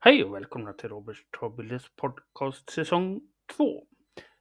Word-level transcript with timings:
Hej 0.00 0.24
och 0.24 0.34
välkomna 0.34 0.72
till 0.72 0.88
Robert 0.88 1.38
Trabildes 1.40 1.88
podcast 1.96 2.70
säsong 2.70 3.20
2. 3.56 3.86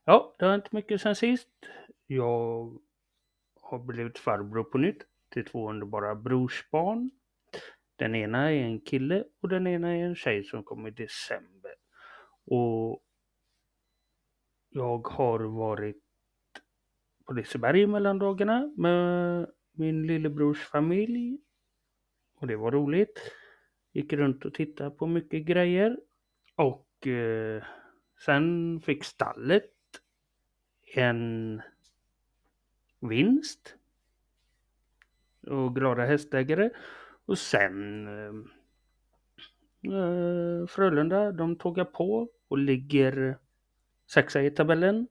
Ja, 0.06 0.36
det 0.40 0.46
har 0.46 0.56
inte 0.56 0.70
mycket 0.72 1.02
sen 1.02 1.16
sist. 1.16 1.50
Jag 2.08 2.80
har 3.62 3.80
blivit 3.80 4.20
farbror 4.20 4.64
på 4.64 4.78
nytt 4.78 5.04
till 5.30 5.46
två 5.46 5.70
underbara 5.70 6.16
brorsbarn. 6.16 7.12
Den 7.96 8.16
ena 8.16 8.52
är 8.52 8.56
en 8.56 8.82
kille 8.82 9.24
och 9.42 9.50
den 9.50 9.68
ena 9.68 9.96
är 9.96 10.04
en 10.04 10.16
tjej 10.16 10.44
som 10.44 10.64
kom 10.64 10.88
i 10.88 10.92
december. 10.92 11.74
Och 12.46 13.04
jag 14.70 15.08
har 15.08 15.40
varit 15.40 16.04
på 17.26 17.34
Liseberg 17.34 17.82
i 17.82 17.88
mellandagarna 17.88 18.74
med 18.78 19.48
min 19.72 20.08
lillebrors 20.08 20.68
familj. 20.68 21.38
Och 22.36 22.48
det 22.48 22.56
var 22.56 22.72
roligt. 22.72 23.32
Gick 23.98 24.14
runt 24.14 24.46
och 24.46 24.54
tittade 24.54 24.90
på 24.90 25.08
mycket 25.08 25.46
grejer. 25.46 26.00
Och 26.56 27.08
eh, 27.08 27.64
sen 28.26 28.80
fick 28.82 29.04
stallet 29.04 29.74
en 30.96 31.62
vinst. 33.00 33.76
Och 35.42 35.76
glada 35.76 36.06
hästägare. 36.06 36.70
Och 37.26 37.38
sen 37.38 38.08
eh, 38.08 38.34
eh, 39.94 40.68
Frölunda, 40.68 41.32
de 41.32 41.56
tågar 41.56 41.86
på 41.86 42.30
och 42.48 42.58
ligger 42.58 43.38
sexa 44.08 44.42
i 44.42 44.52
tabellen. 44.52 45.08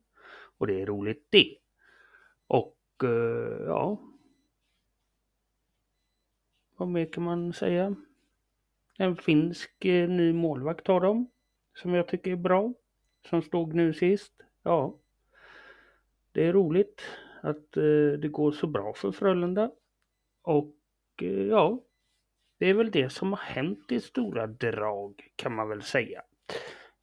Och 0.59 0.67
det 0.67 0.83
är 0.83 0.87
roligt 0.87 1.27
det. 1.31 1.57
Och 2.47 2.79
eh, 3.03 3.67
ja. 3.67 4.01
Vad 6.77 6.89
mer 6.89 7.13
kan 7.13 7.25
man 7.25 7.53
säga? 7.53 7.97
En 8.99 9.17
finsk 9.17 9.85
eh, 9.85 10.09
ny 10.09 10.33
målvakt 10.33 10.87
har 10.89 11.01
de. 11.01 11.31
Som 11.75 11.95
jag 11.95 12.09
tycker 12.09 12.33
är 12.33 12.37
bra. 12.37 12.73
Som 13.31 13.43
stod 13.43 13.75
nu 13.75 13.95
sist. 13.95 14.33
Ja. 14.63 14.99
Det 16.33 16.47
är 16.47 16.53
roligt 16.53 17.03
att 17.43 17.77
eh, 17.77 18.19
det 18.19 18.29
går 18.31 18.53
så 18.53 18.67
bra 18.67 18.93
för 18.93 19.13
Frölunda. 19.13 19.71
Och 20.43 20.75
eh, 21.23 21.29
ja. 21.29 21.83
Det 22.59 22.71
är 22.71 22.75
väl 22.75 22.91
det 22.91 23.11
som 23.11 23.33
har 23.33 23.41
hänt 23.41 23.93
i 23.93 24.01
stora 24.01 24.47
drag 24.47 25.33
kan 25.37 25.55
man 25.55 25.69
väl 25.69 25.83
säga. 25.83 26.23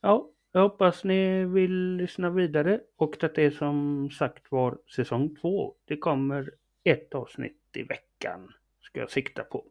Ja, 0.01 0.29
jag 0.51 0.61
hoppas 0.61 1.03
ni 1.03 1.45
vill 1.45 1.95
lyssna 1.95 2.29
vidare 2.29 2.81
och 2.95 3.15
det 3.19 3.37
är 3.37 3.51
som 3.51 4.09
sagt 4.11 4.51
var 4.51 4.77
säsong 4.95 5.35
två. 5.35 5.75
Det 5.85 5.97
kommer 5.97 6.53
ett 6.83 7.15
avsnitt 7.15 7.61
i 7.73 7.83
veckan 7.83 8.53
ska 8.81 8.99
jag 8.99 9.11
sikta 9.11 9.43
på. 9.43 9.65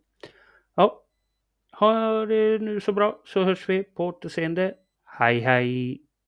Ja, 0.75 1.02
ha 1.83 2.27
det 2.27 2.63
nu 2.63 2.81
så 2.81 2.93
bra 2.93 3.11
så 3.25 3.45
hörs 3.45 3.69
vi 3.69 3.83
på 3.97 4.07
återseende. 4.07 4.73
Hej 5.19 5.41
hej! 5.41 5.99